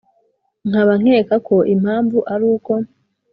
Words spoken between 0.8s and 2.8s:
nkeka ko impamvu ari uko